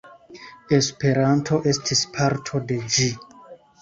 [0.77, 3.11] Esperanto estis parto de ĝi.